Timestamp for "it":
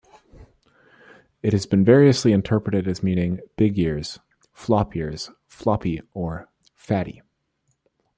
1.43-1.53